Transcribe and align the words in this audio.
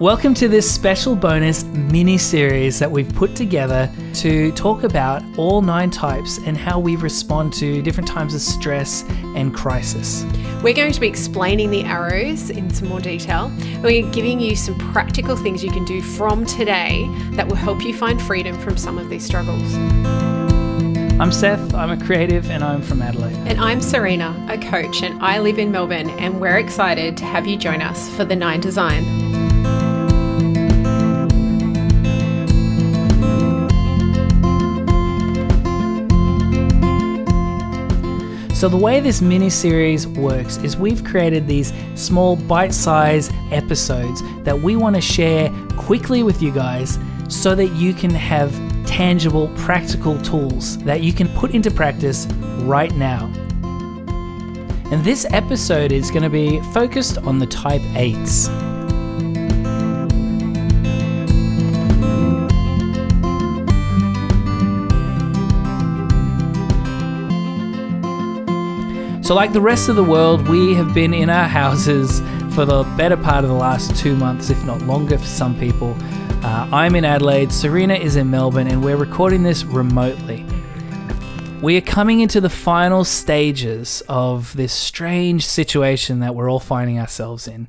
Welcome 0.00 0.32
to 0.34 0.46
this 0.46 0.72
special 0.72 1.16
bonus 1.16 1.64
mini 1.64 2.18
series 2.18 2.78
that 2.78 2.88
we've 2.88 3.12
put 3.16 3.34
together 3.34 3.90
to 4.14 4.52
talk 4.52 4.84
about 4.84 5.24
all 5.36 5.60
nine 5.60 5.90
types 5.90 6.38
and 6.46 6.56
how 6.56 6.78
we 6.78 6.94
respond 6.94 7.52
to 7.54 7.82
different 7.82 8.08
times 8.08 8.32
of 8.32 8.40
stress 8.40 9.02
and 9.34 9.52
crisis. 9.52 10.24
We're 10.62 10.76
going 10.76 10.92
to 10.92 11.00
be 11.00 11.08
explaining 11.08 11.72
the 11.72 11.82
arrows 11.82 12.48
in 12.48 12.72
some 12.72 12.86
more 12.86 13.00
detail. 13.00 13.50
We're 13.82 14.08
giving 14.12 14.38
you 14.38 14.54
some 14.54 14.78
practical 14.92 15.34
things 15.34 15.64
you 15.64 15.72
can 15.72 15.84
do 15.84 16.00
from 16.00 16.46
today 16.46 17.08
that 17.32 17.48
will 17.48 17.56
help 17.56 17.82
you 17.82 17.92
find 17.92 18.22
freedom 18.22 18.56
from 18.60 18.76
some 18.76 18.98
of 18.98 19.10
these 19.10 19.24
struggles. 19.24 19.74
I'm 21.20 21.32
Seth, 21.32 21.74
I'm 21.74 21.90
a 21.90 22.04
creative, 22.06 22.48
and 22.52 22.62
I'm 22.62 22.82
from 22.82 23.02
Adelaide. 23.02 23.34
And 23.48 23.58
I'm 23.58 23.80
Sarina, 23.80 24.48
a 24.48 24.58
coach, 24.70 25.02
and 25.02 25.20
I 25.20 25.40
live 25.40 25.58
in 25.58 25.72
Melbourne, 25.72 26.10
and 26.10 26.40
we're 26.40 26.58
excited 26.58 27.16
to 27.16 27.24
have 27.24 27.48
you 27.48 27.56
join 27.56 27.82
us 27.82 28.08
for 28.14 28.24
the 28.24 28.36
Nine 28.36 28.60
Design. 28.60 29.27
So, 38.58 38.68
the 38.68 38.76
way 38.76 38.98
this 38.98 39.22
mini 39.22 39.50
series 39.50 40.08
works 40.08 40.56
is 40.56 40.76
we've 40.76 41.04
created 41.04 41.46
these 41.46 41.72
small 41.94 42.34
bite 42.34 42.74
sized 42.74 43.30
episodes 43.52 44.20
that 44.42 44.60
we 44.60 44.74
want 44.74 44.96
to 44.96 45.00
share 45.00 45.48
quickly 45.76 46.24
with 46.24 46.42
you 46.42 46.50
guys 46.50 46.98
so 47.28 47.54
that 47.54 47.68
you 47.76 47.94
can 47.94 48.10
have 48.10 48.52
tangible, 48.84 49.46
practical 49.54 50.20
tools 50.22 50.76
that 50.78 51.02
you 51.02 51.12
can 51.12 51.28
put 51.36 51.52
into 51.52 51.70
practice 51.70 52.26
right 52.62 52.92
now. 52.96 53.26
And 54.90 55.04
this 55.04 55.24
episode 55.30 55.92
is 55.92 56.10
going 56.10 56.24
to 56.24 56.28
be 56.28 56.60
focused 56.72 57.16
on 57.18 57.38
the 57.38 57.46
type 57.46 57.82
8s. 57.94 58.77
So, 69.28 69.34
like 69.34 69.52
the 69.52 69.60
rest 69.60 69.90
of 69.90 69.96
the 69.96 70.02
world, 70.02 70.48
we 70.48 70.72
have 70.72 70.94
been 70.94 71.12
in 71.12 71.28
our 71.28 71.46
houses 71.46 72.20
for 72.54 72.64
the 72.64 72.84
better 72.96 73.14
part 73.14 73.44
of 73.44 73.50
the 73.50 73.56
last 73.56 73.94
two 73.94 74.16
months, 74.16 74.48
if 74.48 74.64
not 74.64 74.80
longer 74.80 75.18
for 75.18 75.26
some 75.26 75.54
people. 75.60 75.94
Uh, 76.42 76.66
I'm 76.72 76.96
in 76.96 77.04
Adelaide, 77.04 77.50
Sarina 77.50 78.00
is 78.00 78.16
in 78.16 78.30
Melbourne, 78.30 78.68
and 78.68 78.82
we're 78.82 78.96
recording 78.96 79.42
this 79.42 79.64
remotely. 79.64 80.46
We 81.60 81.76
are 81.76 81.82
coming 81.82 82.20
into 82.20 82.40
the 82.40 82.48
final 82.48 83.04
stages 83.04 84.02
of 84.08 84.56
this 84.56 84.72
strange 84.72 85.44
situation 85.44 86.20
that 86.20 86.34
we're 86.34 86.50
all 86.50 86.58
finding 86.58 86.98
ourselves 86.98 87.46
in. 87.46 87.68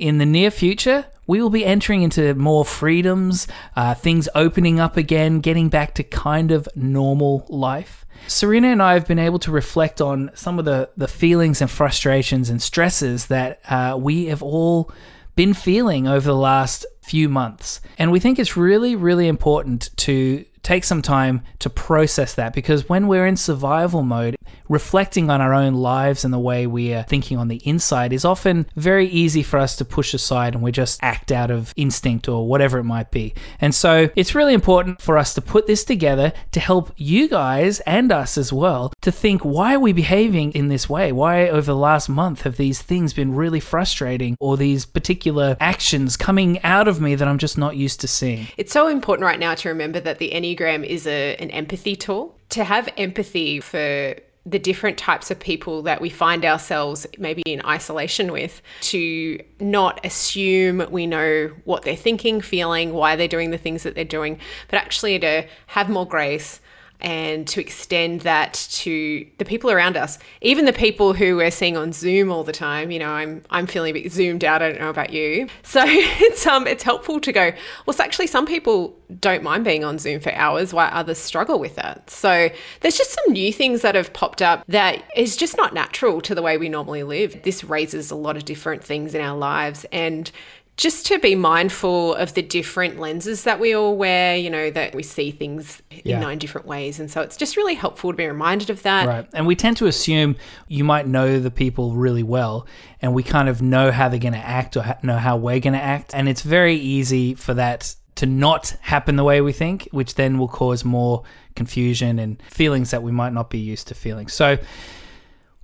In 0.00 0.16
the 0.16 0.24
near 0.24 0.50
future, 0.50 1.04
we 1.26 1.42
will 1.42 1.50
be 1.50 1.62
entering 1.62 2.00
into 2.00 2.34
more 2.34 2.64
freedoms, 2.64 3.46
uh, 3.76 3.92
things 3.92 4.30
opening 4.34 4.80
up 4.80 4.96
again, 4.96 5.40
getting 5.40 5.68
back 5.68 5.94
to 5.96 6.02
kind 6.02 6.50
of 6.52 6.66
normal 6.74 7.44
life. 7.50 8.06
Sarina 8.26 8.72
and 8.72 8.82
I 8.82 8.94
have 8.94 9.06
been 9.06 9.18
able 9.18 9.38
to 9.40 9.50
reflect 9.50 10.00
on 10.00 10.30
some 10.32 10.58
of 10.58 10.64
the, 10.64 10.88
the 10.96 11.06
feelings 11.06 11.60
and 11.60 11.70
frustrations 11.70 12.48
and 12.48 12.62
stresses 12.62 13.26
that 13.26 13.60
uh, 13.68 13.94
we 14.00 14.26
have 14.26 14.42
all 14.42 14.90
been 15.36 15.52
feeling 15.52 16.08
over 16.08 16.26
the 16.26 16.34
last 16.34 16.86
few 17.02 17.28
months. 17.28 17.82
And 17.98 18.10
we 18.10 18.20
think 18.20 18.38
it's 18.38 18.56
really, 18.56 18.96
really 18.96 19.28
important 19.28 19.90
to 19.98 20.46
take 20.62 20.84
some 20.84 21.02
time 21.02 21.42
to 21.58 21.70
process 21.70 22.34
that 22.34 22.52
because 22.52 22.88
when 22.88 23.06
we're 23.08 23.26
in 23.26 23.36
survival 23.36 24.02
mode, 24.02 24.36
reflecting 24.68 25.30
on 25.30 25.40
our 25.40 25.52
own 25.52 25.74
lives 25.74 26.24
and 26.24 26.32
the 26.32 26.38
way 26.38 26.66
we 26.66 26.94
are 26.94 27.02
thinking 27.02 27.36
on 27.36 27.48
the 27.48 27.60
inside 27.64 28.12
is 28.12 28.24
often 28.24 28.66
very 28.76 29.06
easy 29.08 29.42
for 29.42 29.58
us 29.58 29.76
to 29.76 29.84
push 29.84 30.14
aside 30.14 30.54
and 30.54 30.62
we 30.62 30.70
just 30.70 30.98
act 31.02 31.32
out 31.32 31.50
of 31.50 31.72
instinct 31.76 32.28
or 32.28 32.46
whatever 32.46 32.78
it 32.78 32.84
might 32.84 33.10
be. 33.10 33.34
And 33.60 33.74
so 33.74 34.08
it's 34.14 34.34
really 34.34 34.54
important 34.54 35.00
for 35.00 35.18
us 35.18 35.34
to 35.34 35.40
put 35.40 35.66
this 35.66 35.84
together 35.84 36.32
to 36.52 36.60
help 36.60 36.92
you 36.96 37.28
guys 37.28 37.80
and 37.80 38.12
us 38.12 38.38
as 38.38 38.52
well 38.52 38.92
to 39.00 39.10
think 39.10 39.42
why 39.42 39.74
are 39.74 39.80
we 39.80 39.92
behaving 39.92 40.52
in 40.52 40.68
this 40.68 40.88
way? 40.88 41.10
Why 41.10 41.48
over 41.48 41.66
the 41.66 41.76
last 41.76 42.08
month 42.08 42.42
have 42.42 42.56
these 42.56 42.80
things 42.80 43.12
been 43.12 43.34
really 43.34 43.60
frustrating 43.60 44.36
or 44.38 44.56
these 44.56 44.86
particular 44.86 45.56
actions 45.60 46.16
coming 46.16 46.62
out 46.62 46.86
of 46.86 47.00
me 47.00 47.14
that 47.14 47.26
I'm 47.26 47.38
just 47.38 47.58
not 47.58 47.76
used 47.76 48.00
to 48.02 48.08
seeing? 48.08 48.46
It's 48.56 48.72
so 48.72 48.88
important 48.88 49.24
right 49.24 49.40
now 49.40 49.54
to 49.56 49.68
remember 49.68 50.00
that 50.00 50.18
the 50.18 50.32
Enneagram 50.56 50.84
is 50.84 51.06
a, 51.06 51.36
an 51.36 51.50
empathy 51.50 51.96
tool. 51.96 52.36
To 52.50 52.64
have 52.64 52.88
empathy 52.96 53.60
for 53.60 54.16
the 54.46 54.58
different 54.58 54.96
types 54.96 55.30
of 55.30 55.38
people 55.38 55.82
that 55.82 56.00
we 56.00 56.08
find 56.08 56.44
ourselves 56.44 57.06
maybe 57.18 57.42
in 57.46 57.64
isolation 57.64 58.32
with 58.32 58.62
to 58.80 59.38
not 59.60 60.04
assume 60.04 60.86
we 60.90 61.06
know 61.06 61.50
what 61.64 61.82
they're 61.82 61.94
thinking, 61.94 62.40
feeling, 62.40 62.92
why 62.92 63.16
they're 63.16 63.28
doing 63.28 63.50
the 63.50 63.58
things 63.58 63.82
that 63.82 63.94
they're 63.94 64.04
doing, 64.04 64.38
but 64.68 64.78
actually 64.78 65.18
to 65.18 65.46
have 65.66 65.90
more 65.90 66.06
grace, 66.06 66.60
and 67.00 67.46
to 67.48 67.60
extend 67.60 68.22
that 68.22 68.54
to 68.72 69.26
the 69.38 69.44
people 69.44 69.70
around 69.70 69.96
us, 69.96 70.18
even 70.40 70.64
the 70.64 70.72
people 70.72 71.12
who 71.12 71.36
we're 71.36 71.50
seeing 71.50 71.76
on 71.76 71.92
Zoom 71.92 72.30
all 72.30 72.44
the 72.44 72.52
time. 72.52 72.90
You 72.90 72.98
know, 72.98 73.10
I'm 73.10 73.42
I'm 73.50 73.66
feeling 73.66 73.90
a 73.90 74.00
bit 74.00 74.12
zoomed 74.12 74.44
out. 74.44 74.62
I 74.62 74.70
don't 74.70 74.80
know 74.80 74.90
about 74.90 75.10
you, 75.10 75.48
so 75.62 75.82
it's 75.86 76.46
um 76.46 76.66
it's 76.66 76.82
helpful 76.82 77.20
to 77.20 77.32
go. 77.32 77.52
Well, 77.86 77.96
actually, 77.98 78.26
some 78.26 78.46
people 78.46 78.96
don't 79.18 79.42
mind 79.42 79.64
being 79.64 79.84
on 79.84 79.98
Zoom 79.98 80.20
for 80.20 80.32
hours, 80.32 80.72
while 80.72 80.90
others 80.92 81.18
struggle 81.18 81.58
with 81.58 81.76
that. 81.76 82.10
So 82.10 82.48
there's 82.80 82.96
just 82.96 83.12
some 83.12 83.32
new 83.32 83.52
things 83.52 83.82
that 83.82 83.94
have 83.94 84.12
popped 84.12 84.42
up 84.42 84.64
that 84.68 85.02
is 85.16 85.36
just 85.36 85.56
not 85.56 85.74
natural 85.74 86.20
to 86.22 86.34
the 86.34 86.42
way 86.42 86.58
we 86.58 86.68
normally 86.68 87.02
live. 87.02 87.42
This 87.42 87.64
raises 87.64 88.10
a 88.10 88.16
lot 88.16 88.36
of 88.36 88.44
different 88.44 88.84
things 88.84 89.14
in 89.14 89.20
our 89.20 89.36
lives 89.36 89.84
and 89.92 90.30
just 90.80 91.04
to 91.04 91.18
be 91.18 91.34
mindful 91.34 92.14
of 92.14 92.32
the 92.32 92.40
different 92.40 92.98
lenses 92.98 93.44
that 93.44 93.60
we 93.60 93.74
all 93.74 93.98
wear, 93.98 94.34
you 94.34 94.48
know, 94.48 94.70
that 94.70 94.94
we 94.94 95.02
see 95.02 95.30
things 95.30 95.82
yeah. 95.90 96.14
in 96.14 96.22
nine 96.22 96.38
different 96.38 96.66
ways. 96.66 96.98
And 96.98 97.10
so 97.10 97.20
it's 97.20 97.36
just 97.36 97.58
really 97.58 97.74
helpful 97.74 98.10
to 98.12 98.16
be 98.16 98.26
reminded 98.26 98.70
of 98.70 98.82
that. 98.84 99.06
Right. 99.06 99.28
And 99.34 99.46
we 99.46 99.54
tend 99.54 99.76
to 99.76 99.86
assume 99.88 100.36
you 100.68 100.82
might 100.82 101.06
know 101.06 101.38
the 101.38 101.50
people 101.50 101.92
really 101.92 102.22
well 102.22 102.66
and 103.02 103.12
we 103.12 103.22
kind 103.22 103.50
of 103.50 103.60
know 103.60 103.90
how 103.90 104.08
they're 104.08 104.18
going 104.18 104.32
to 104.32 104.38
act 104.38 104.74
or 104.74 104.96
know 105.02 105.18
how 105.18 105.36
we're 105.36 105.60
going 105.60 105.74
to 105.74 105.82
act. 105.82 106.14
And 106.14 106.30
it's 106.30 106.40
very 106.40 106.76
easy 106.76 107.34
for 107.34 107.52
that 107.52 107.94
to 108.14 108.24
not 108.24 108.74
happen 108.80 109.16
the 109.16 109.24
way 109.24 109.42
we 109.42 109.52
think, 109.52 109.86
which 109.92 110.14
then 110.14 110.38
will 110.38 110.48
cause 110.48 110.82
more 110.82 111.24
confusion 111.56 112.18
and 112.18 112.42
feelings 112.44 112.90
that 112.92 113.02
we 113.02 113.12
might 113.12 113.34
not 113.34 113.50
be 113.50 113.58
used 113.58 113.88
to 113.88 113.94
feeling. 113.94 114.28
So, 114.28 114.56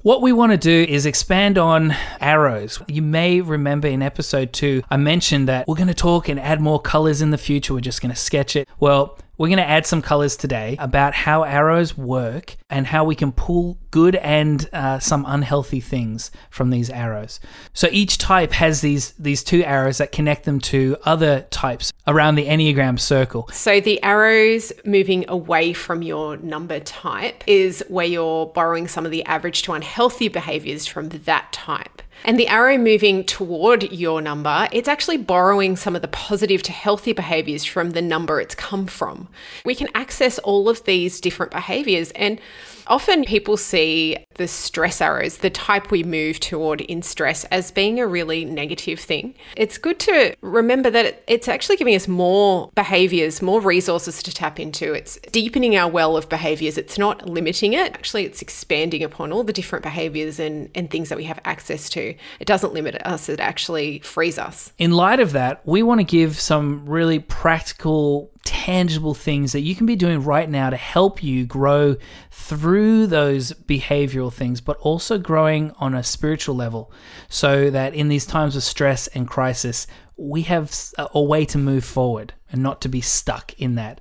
what 0.06 0.22
we 0.22 0.32
want 0.32 0.52
to 0.52 0.56
do 0.56 0.86
is 0.88 1.04
expand 1.04 1.58
on 1.58 1.92
arrows. 2.20 2.80
You 2.86 3.02
may 3.02 3.40
remember 3.40 3.88
in 3.88 4.02
episode 4.02 4.52
two, 4.52 4.84
I 4.88 4.96
mentioned 4.96 5.48
that 5.48 5.66
we're 5.66 5.74
going 5.74 5.88
to 5.88 5.94
talk 5.94 6.28
and 6.28 6.38
add 6.38 6.60
more 6.60 6.80
colors 6.80 7.22
in 7.22 7.32
the 7.32 7.38
future. 7.38 7.74
We're 7.74 7.80
just 7.80 8.00
going 8.00 8.14
to 8.14 8.20
sketch 8.20 8.54
it. 8.54 8.68
Well, 8.78 9.18
we're 9.38 9.48
going 9.48 9.58
to 9.58 9.68
add 9.68 9.86
some 9.86 10.02
colors 10.02 10.36
today 10.36 10.76
about 10.78 11.14
how 11.14 11.42
arrows 11.42 11.96
work 11.96 12.56
and 12.70 12.86
how 12.86 13.04
we 13.04 13.14
can 13.14 13.32
pull 13.32 13.78
good 13.90 14.16
and 14.16 14.68
uh, 14.72 14.98
some 14.98 15.24
unhealthy 15.26 15.80
things 15.80 16.30
from 16.50 16.70
these 16.70 16.90
arrows. 16.90 17.40
So 17.72 17.88
each 17.90 18.18
type 18.18 18.52
has 18.52 18.80
these 18.80 19.12
these 19.12 19.44
two 19.44 19.62
arrows 19.62 19.98
that 19.98 20.12
connect 20.12 20.44
them 20.44 20.60
to 20.60 20.96
other 21.04 21.42
types 21.50 21.92
around 22.06 22.36
the 22.36 22.46
Enneagram 22.46 22.98
circle. 22.98 23.48
So 23.52 23.80
the 23.80 24.02
arrows 24.02 24.72
moving 24.84 25.24
away 25.28 25.72
from 25.72 26.02
your 26.02 26.36
number 26.38 26.80
type 26.80 27.44
is 27.46 27.84
where 27.88 28.06
you're 28.06 28.46
borrowing 28.46 28.88
some 28.88 29.04
of 29.04 29.10
the 29.10 29.24
average 29.24 29.62
to 29.62 29.72
unhealthy 29.72 30.28
behaviors 30.28 30.86
from 30.86 31.08
that 31.10 31.52
type. 31.52 32.02
And 32.24 32.38
the 32.38 32.48
arrow 32.48 32.76
moving 32.78 33.24
toward 33.24 33.92
your 33.92 34.20
number, 34.20 34.68
it's 34.72 34.88
actually 34.88 35.18
borrowing 35.18 35.76
some 35.76 35.94
of 35.94 36.02
the 36.02 36.08
positive 36.08 36.62
to 36.64 36.72
healthy 36.72 37.12
behaviors 37.12 37.64
from 37.64 37.90
the 37.90 38.02
number 38.02 38.40
it's 38.40 38.54
come 38.54 38.86
from. 38.86 39.28
We 39.64 39.74
can 39.74 39.88
access 39.94 40.38
all 40.40 40.68
of 40.68 40.84
these 40.84 41.20
different 41.20 41.52
behaviors 41.52 42.10
and 42.12 42.40
Often 42.88 43.24
people 43.24 43.56
see 43.56 44.16
the 44.34 44.46
stress 44.46 45.00
arrows, 45.00 45.38
the 45.38 45.50
type 45.50 45.90
we 45.90 46.04
move 46.04 46.40
toward 46.40 46.80
in 46.82 47.02
stress, 47.02 47.44
as 47.46 47.70
being 47.70 47.98
a 47.98 48.06
really 48.06 48.44
negative 48.44 49.00
thing. 49.00 49.34
It's 49.56 49.78
good 49.78 49.98
to 50.00 50.34
remember 50.40 50.90
that 50.90 51.22
it's 51.26 51.48
actually 51.48 51.76
giving 51.76 51.94
us 51.94 52.06
more 52.06 52.70
behaviors, 52.74 53.42
more 53.42 53.60
resources 53.60 54.22
to 54.22 54.32
tap 54.32 54.60
into. 54.60 54.92
It's 54.92 55.18
deepening 55.32 55.76
our 55.76 55.90
well 55.90 56.16
of 56.16 56.28
behaviors. 56.28 56.78
It's 56.78 56.98
not 56.98 57.28
limiting 57.28 57.72
it. 57.72 57.94
Actually, 57.94 58.24
it's 58.24 58.42
expanding 58.42 59.02
upon 59.02 59.32
all 59.32 59.42
the 59.42 59.52
different 59.52 59.82
behaviors 59.82 60.38
and, 60.38 60.70
and 60.74 60.90
things 60.90 61.08
that 61.08 61.18
we 61.18 61.24
have 61.24 61.40
access 61.44 61.88
to. 61.90 62.14
It 62.40 62.46
doesn't 62.46 62.72
limit 62.72 62.96
us, 63.04 63.28
it 63.28 63.40
actually 63.40 64.00
frees 64.00 64.38
us. 64.38 64.72
In 64.78 64.92
light 64.92 65.20
of 65.20 65.32
that, 65.32 65.60
we 65.64 65.82
want 65.82 66.00
to 66.00 66.04
give 66.04 66.38
some 66.38 66.86
really 66.86 67.18
practical 67.18 68.30
tangible 68.46 69.12
things 69.12 69.52
that 69.52 69.60
you 69.60 69.74
can 69.74 69.84
be 69.84 69.96
doing 69.96 70.22
right 70.22 70.48
now 70.48 70.70
to 70.70 70.76
help 70.76 71.22
you 71.22 71.44
grow 71.44 71.96
through 72.30 73.06
those 73.08 73.52
behavioral 73.52 74.32
things, 74.32 74.60
but 74.60 74.78
also 74.78 75.18
growing 75.18 75.72
on 75.78 75.94
a 75.94 76.02
spiritual 76.02 76.54
level 76.54 76.90
so 77.28 77.68
that 77.70 77.92
in 77.92 78.08
these 78.08 78.24
times 78.24 78.56
of 78.56 78.62
stress 78.62 79.08
and 79.08 79.28
crisis, 79.28 79.86
we 80.16 80.42
have 80.42 80.72
a 80.96 81.20
way 81.20 81.44
to 81.44 81.58
move 81.58 81.84
forward 81.84 82.32
and 82.50 82.62
not 82.62 82.80
to 82.80 82.88
be 82.88 83.00
stuck 83.00 83.52
in 83.60 83.74
that. 83.74 84.00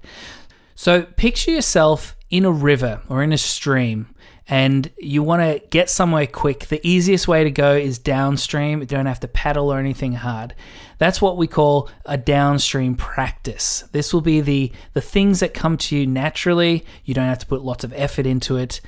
So 0.75 1.03
picture 1.03 1.51
yourself 1.51 2.15
in 2.35 2.45
a 2.45 2.51
river 2.51 3.01
or 3.09 3.23
in 3.23 3.31
a 3.31 3.37
stream 3.37 4.07
and 4.47 4.91
you 4.99 5.23
want 5.23 5.41
to 5.41 5.67
get 5.69 5.89
somewhere 5.89 6.27
quick, 6.27 6.67
the 6.67 6.85
easiest 6.87 7.27
way 7.27 7.43
to 7.43 7.49
go 7.49 7.73
is 7.73 7.97
downstream. 7.97 8.79
You 8.79 8.85
don't 8.85 9.07
have 9.07 9.21
to 9.21 9.27
paddle 9.27 9.73
or 9.73 9.79
anything 9.79 10.13
hard. 10.13 10.53
That's 10.99 11.19
what 11.19 11.37
we 11.37 11.47
call 11.47 11.89
a 12.05 12.17
downstream 12.17 12.95
practice. 12.95 13.83
This 13.91 14.13
will 14.13 14.21
be 14.21 14.41
the 14.41 14.71
the 14.93 15.01
things 15.01 15.39
that 15.39 15.55
come 15.55 15.77
to 15.77 15.97
you 15.97 16.05
naturally. 16.05 16.85
You 17.05 17.15
don't 17.15 17.27
have 17.27 17.39
to 17.39 17.47
put 17.47 17.63
lots 17.63 17.83
of 17.83 17.93
effort 17.95 18.27
into 18.27 18.57
it. 18.57 18.81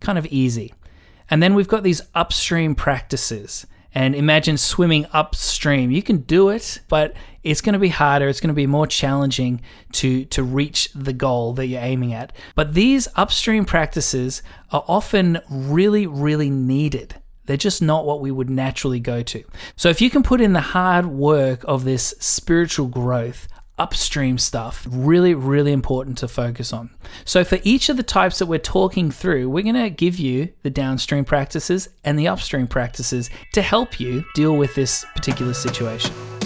Kind 0.00 0.18
of 0.18 0.26
easy. 0.26 0.74
And 1.30 1.42
then 1.42 1.54
we've 1.54 1.68
got 1.68 1.82
these 1.82 2.02
upstream 2.14 2.74
practices. 2.74 3.66
And 3.94 4.14
imagine 4.14 4.56
swimming 4.56 5.06
upstream. 5.12 5.90
You 5.90 6.02
can 6.02 6.18
do 6.18 6.48
it, 6.50 6.80
but 6.88 7.14
it's 7.42 7.60
going 7.60 7.72
to 7.72 7.78
be 7.78 7.88
harder. 7.88 8.28
It's 8.28 8.40
going 8.40 8.48
to 8.48 8.54
be 8.54 8.66
more 8.66 8.86
challenging 8.86 9.62
to, 9.92 10.24
to 10.26 10.42
reach 10.42 10.90
the 10.94 11.12
goal 11.12 11.54
that 11.54 11.66
you're 11.66 11.80
aiming 11.82 12.12
at. 12.12 12.32
But 12.54 12.74
these 12.74 13.08
upstream 13.16 13.64
practices 13.64 14.42
are 14.70 14.84
often 14.86 15.40
really, 15.50 16.06
really 16.06 16.50
needed. 16.50 17.16
They're 17.46 17.56
just 17.56 17.82
not 17.82 18.06
what 18.06 18.20
we 18.20 18.30
would 18.30 18.48
naturally 18.48 19.00
go 19.00 19.22
to. 19.24 19.42
So 19.74 19.88
if 19.88 20.00
you 20.00 20.08
can 20.08 20.22
put 20.22 20.40
in 20.40 20.52
the 20.52 20.60
hard 20.60 21.06
work 21.06 21.64
of 21.64 21.84
this 21.84 22.14
spiritual 22.20 22.86
growth, 22.86 23.48
upstream 23.80 24.36
stuff, 24.36 24.86
really, 24.88 25.34
really 25.34 25.72
important 25.72 26.18
to 26.18 26.28
focus 26.28 26.72
on. 26.72 26.90
So, 27.24 27.42
for 27.42 27.58
each 27.64 27.88
of 27.88 27.96
the 27.96 28.02
types 28.02 28.38
that 28.38 28.46
we're 28.46 28.58
talking 28.58 29.10
through, 29.10 29.48
we're 29.48 29.64
going 29.64 29.74
to 29.74 29.90
give 29.90 30.18
you 30.18 30.50
the 30.62 30.70
downstream 30.70 31.24
practices 31.24 31.88
and 32.04 32.18
the 32.18 32.28
upstream 32.28 32.68
practices 32.68 33.30
to 33.54 33.62
help 33.62 33.98
you 33.98 34.24
deal 34.34 34.56
with 34.56 34.74
this 34.74 35.04
particular 35.16 35.54
situation. 35.54 36.39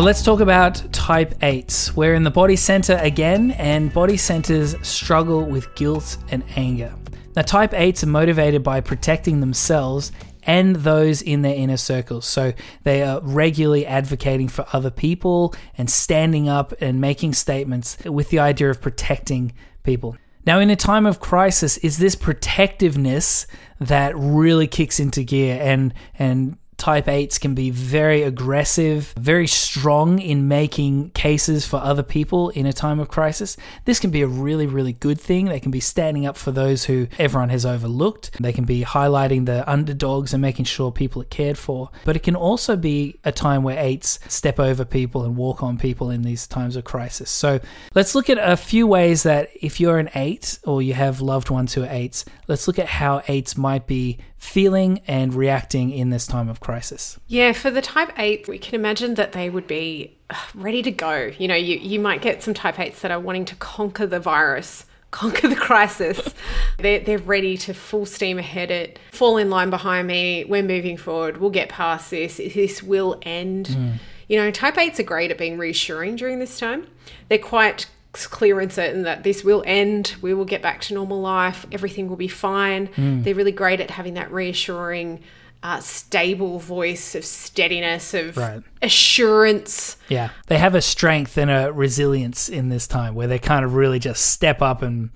So 0.00 0.04
let's 0.04 0.22
talk 0.22 0.40
about 0.40 0.76
type 0.94 1.38
8s. 1.40 1.94
We're 1.94 2.14
in 2.14 2.24
the 2.24 2.30
body 2.30 2.56
center 2.56 2.98
again, 3.02 3.50
and 3.50 3.92
body 3.92 4.16
centers 4.16 4.74
struggle 4.80 5.44
with 5.44 5.74
guilt 5.74 6.16
and 6.30 6.42
anger. 6.56 6.94
Now, 7.36 7.42
type 7.42 7.72
8s 7.72 8.02
are 8.04 8.06
motivated 8.06 8.62
by 8.62 8.80
protecting 8.80 9.40
themselves 9.40 10.10
and 10.44 10.76
those 10.76 11.20
in 11.20 11.42
their 11.42 11.54
inner 11.54 11.76
circles. 11.76 12.24
So 12.24 12.54
they 12.82 13.02
are 13.02 13.20
regularly 13.20 13.84
advocating 13.84 14.48
for 14.48 14.64
other 14.72 14.90
people 14.90 15.54
and 15.76 15.90
standing 15.90 16.48
up 16.48 16.72
and 16.80 16.98
making 16.98 17.34
statements 17.34 17.98
with 18.06 18.30
the 18.30 18.38
idea 18.38 18.70
of 18.70 18.80
protecting 18.80 19.52
people. 19.82 20.16
Now, 20.46 20.60
in 20.60 20.70
a 20.70 20.76
time 20.76 21.04
of 21.04 21.20
crisis, 21.20 21.76
is 21.76 21.98
this 21.98 22.16
protectiveness 22.16 23.46
that 23.80 24.16
really 24.16 24.66
kicks 24.66 24.98
into 24.98 25.24
gear 25.24 25.58
and 25.60 25.92
and 26.18 26.56
type 26.80 27.06
8s 27.06 27.38
can 27.38 27.54
be 27.54 27.70
very 27.70 28.22
aggressive, 28.22 29.12
very 29.16 29.46
strong 29.46 30.18
in 30.18 30.48
making 30.48 31.10
cases 31.10 31.66
for 31.66 31.76
other 31.76 32.02
people 32.02 32.48
in 32.50 32.64
a 32.64 32.72
time 32.72 32.98
of 32.98 33.08
crisis. 33.08 33.56
This 33.84 34.00
can 34.00 34.10
be 34.10 34.22
a 34.22 34.26
really, 34.26 34.66
really 34.66 34.94
good 34.94 35.20
thing. 35.20 35.44
They 35.44 35.60
can 35.60 35.70
be 35.70 35.78
standing 35.80 36.26
up 36.26 36.38
for 36.38 36.50
those 36.50 36.86
who 36.86 37.06
everyone 37.18 37.50
has 37.50 37.66
overlooked. 37.66 38.30
They 38.40 38.54
can 38.54 38.64
be 38.64 38.82
highlighting 38.82 39.44
the 39.44 39.70
underdogs 39.70 40.32
and 40.32 40.40
making 40.40 40.64
sure 40.64 40.90
people 40.90 41.20
are 41.20 41.26
cared 41.26 41.58
for. 41.58 41.90
But 42.04 42.16
it 42.16 42.22
can 42.22 42.34
also 42.34 42.76
be 42.76 43.20
a 43.24 43.30
time 43.30 43.62
where 43.62 43.76
8s 43.76 44.30
step 44.30 44.58
over 44.58 44.86
people 44.86 45.24
and 45.24 45.36
walk 45.36 45.62
on 45.62 45.76
people 45.76 46.10
in 46.10 46.22
these 46.22 46.46
times 46.46 46.76
of 46.76 46.84
crisis. 46.84 47.30
So 47.30 47.60
let's 47.94 48.14
look 48.14 48.30
at 48.30 48.38
a 48.38 48.56
few 48.56 48.86
ways 48.86 49.22
that 49.24 49.50
if 49.60 49.80
you're 49.80 49.98
an 49.98 50.08
8 50.14 50.60
or 50.64 50.80
you 50.80 50.94
have 50.94 51.20
loved 51.20 51.50
ones 51.50 51.74
who 51.74 51.82
are 51.82 51.88
8s, 51.88 52.24
let's 52.48 52.66
look 52.66 52.78
at 52.78 52.86
how 52.86 53.20
8s 53.20 53.58
might 53.58 53.86
be 53.86 54.18
feeling 54.40 55.02
and 55.06 55.34
reacting 55.34 55.90
in 55.90 56.08
this 56.08 56.26
time 56.26 56.48
of 56.48 56.58
crisis? 56.60 57.20
Yeah, 57.28 57.52
for 57.52 57.70
the 57.70 57.82
type 57.82 58.10
8, 58.18 58.48
we 58.48 58.58
can 58.58 58.74
imagine 58.74 59.14
that 59.14 59.32
they 59.32 59.50
would 59.50 59.66
be 59.66 60.16
uh, 60.30 60.34
ready 60.54 60.82
to 60.82 60.90
go. 60.90 61.30
You 61.38 61.46
know, 61.46 61.54
you, 61.54 61.76
you 61.76 62.00
might 62.00 62.22
get 62.22 62.42
some 62.42 62.54
type 62.54 62.76
8s 62.76 63.00
that 63.00 63.10
are 63.10 63.20
wanting 63.20 63.44
to 63.44 63.54
conquer 63.56 64.06
the 64.06 64.18
virus. 64.18 64.86
Conquer 65.10 65.48
the 65.48 65.56
crisis. 65.56 66.34
they're, 66.78 67.00
they're 67.00 67.18
ready 67.18 67.56
to 67.56 67.74
full 67.74 68.06
steam 68.06 68.38
ahead 68.38 68.70
it, 68.70 69.00
fall 69.10 69.38
in 69.38 69.50
line 69.50 69.68
behind 69.68 70.06
me. 70.06 70.44
We're 70.44 70.62
moving 70.62 70.96
forward. 70.96 71.38
We'll 71.38 71.50
get 71.50 71.68
past 71.68 72.12
this. 72.12 72.36
This 72.36 72.80
will 72.80 73.18
end. 73.22 73.66
Mm. 73.66 73.94
You 74.28 74.36
know, 74.36 74.52
type 74.52 74.76
8s 74.76 75.00
are 75.00 75.02
great 75.02 75.32
at 75.32 75.38
being 75.38 75.58
reassuring 75.58 76.14
during 76.14 76.38
this 76.38 76.60
time. 76.60 76.86
They're 77.28 77.38
quite 77.38 77.88
clear 78.12 78.60
and 78.60 78.72
certain 78.72 79.02
that 79.02 79.22
this 79.22 79.44
will 79.44 79.62
end, 79.66 80.16
we 80.20 80.34
will 80.34 80.44
get 80.44 80.62
back 80.62 80.80
to 80.82 80.94
normal 80.94 81.20
life, 81.20 81.66
everything 81.70 82.08
will 82.08 82.16
be 82.16 82.28
fine. 82.28 82.88
Mm. 82.88 83.24
They're 83.24 83.34
really 83.34 83.52
great 83.52 83.80
at 83.80 83.90
having 83.90 84.14
that 84.14 84.32
reassuring, 84.32 85.20
uh, 85.62 85.80
stable 85.80 86.58
voice 86.58 87.14
of 87.14 87.24
steadiness, 87.24 88.14
of 88.14 88.36
right. 88.36 88.62
assurance. 88.82 89.96
Yeah, 90.08 90.30
they 90.46 90.58
have 90.58 90.74
a 90.74 90.82
strength 90.82 91.36
and 91.38 91.50
a 91.50 91.72
resilience 91.72 92.48
in 92.48 92.68
this 92.68 92.86
time 92.86 93.14
where 93.14 93.26
they 93.26 93.38
kind 93.38 93.64
of 93.64 93.74
really 93.74 93.98
just 93.98 94.26
step 94.26 94.62
up 94.62 94.82
and 94.82 95.10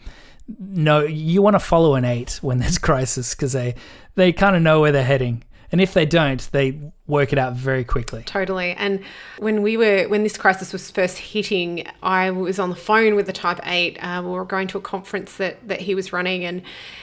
know 0.59 1.01
you 1.01 1.41
want 1.41 1.55
to 1.55 1.61
follow 1.61 1.95
an 1.95 2.05
eight 2.05 2.39
when 2.43 2.59
there's 2.59 2.79
crisis 2.91 3.35
because 3.35 3.53
they 3.53 3.75
they 4.15 4.33
kind 4.33 4.55
of 4.55 4.63
know 4.63 4.81
where 4.81 4.93
they're 4.93 5.03
heading 5.03 5.43
and 5.73 5.81
if 5.81 5.95
they 5.95 6.07
don't, 6.07 6.49
they 6.53 6.79
work 7.07 7.33
it 7.33 7.39
out 7.39 7.55
very 7.55 7.85
quickly. 7.85 8.23
Totally. 8.25 8.73
And 8.73 9.03
when 9.39 9.63
we 9.63 9.77
were 9.77 10.05
when 10.05 10.23
this 10.23 10.37
crisis 10.37 10.73
was 10.73 10.91
first 10.91 11.19
hitting, 11.19 11.87
I 12.03 12.31
was 12.31 12.59
on 12.59 12.71
the 12.71 12.77
phone 12.77 13.15
with 13.15 13.27
the 13.27 13.33
Type 13.33 13.61
Eight. 13.65 14.03
Uh, 14.03 14.23
we 14.25 14.31
were 14.31 14.45
going 14.45 14.69
to 14.69 14.79
a 14.79 14.81
conference 14.81 15.37
that 15.37 15.67
that 15.69 15.81
he 15.81 15.95
was 15.95 16.13
running, 16.13 16.45
and 16.45 16.63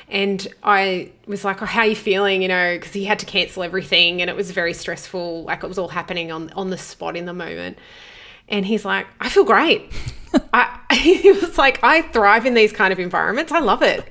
and 0.09 0.47
I 0.63 1.11
was 1.27 1.43
like, 1.45 1.61
oh, 1.61 1.65
"How 1.65 1.81
are 1.81 1.87
you 1.87 1.95
feeling?" 1.95 2.41
You 2.41 2.47
know, 2.47 2.75
because 2.77 2.93
he 2.93 3.05
had 3.05 3.19
to 3.19 3.25
cancel 3.25 3.63
everything, 3.63 4.21
and 4.21 4.29
it 4.29 4.35
was 4.35 4.51
very 4.51 4.73
stressful. 4.73 5.43
Like 5.43 5.63
it 5.63 5.67
was 5.67 5.77
all 5.77 5.89
happening 5.89 6.31
on 6.31 6.49
on 6.51 6.69
the 6.69 6.77
spot 6.77 7.15
in 7.15 7.25
the 7.25 7.33
moment. 7.33 7.77
And 8.47 8.65
he's 8.65 8.85
like, 8.85 9.07
"I 9.19 9.29
feel 9.29 9.43
great." 9.43 9.91
I, 10.53 10.79
he 10.93 11.31
was 11.31 11.57
like, 11.57 11.83
"I 11.83 12.01
thrive 12.01 12.45
in 12.45 12.53
these 12.53 12.71
kind 12.71 12.93
of 12.93 12.99
environments. 12.99 13.51
I 13.51 13.59
love 13.59 13.81
it." 13.81 14.07